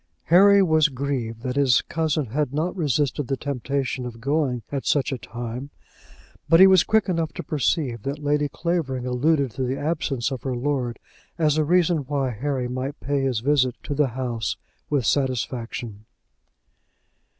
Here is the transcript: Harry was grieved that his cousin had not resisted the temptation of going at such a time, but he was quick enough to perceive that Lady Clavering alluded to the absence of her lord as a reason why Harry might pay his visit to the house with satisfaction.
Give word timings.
Harry 0.33 0.63
was 0.63 0.87
grieved 0.89 1.43
that 1.43 1.55
his 1.55 1.83
cousin 1.83 2.25
had 2.31 2.51
not 2.55 2.75
resisted 2.75 3.27
the 3.27 3.37
temptation 3.37 4.03
of 4.03 4.19
going 4.19 4.63
at 4.71 4.83
such 4.83 5.11
a 5.11 5.17
time, 5.19 5.69
but 6.49 6.59
he 6.59 6.65
was 6.65 6.83
quick 6.83 7.07
enough 7.07 7.31
to 7.31 7.43
perceive 7.43 8.01
that 8.01 8.17
Lady 8.17 8.49
Clavering 8.49 9.05
alluded 9.05 9.51
to 9.51 9.61
the 9.61 9.77
absence 9.77 10.31
of 10.31 10.41
her 10.41 10.55
lord 10.55 10.97
as 11.37 11.55
a 11.55 11.63
reason 11.63 11.97
why 11.99 12.31
Harry 12.31 12.67
might 12.67 12.99
pay 12.99 13.21
his 13.21 13.41
visit 13.41 13.75
to 13.83 13.93
the 13.93 14.07
house 14.07 14.57
with 14.89 15.05
satisfaction. 15.05 16.05